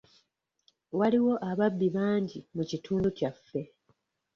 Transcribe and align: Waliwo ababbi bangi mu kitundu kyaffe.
Waliwo 0.99 1.33
ababbi 1.49 1.87
bangi 1.95 2.37
mu 2.55 2.63
kitundu 2.69 3.07
kyaffe. 3.17 3.61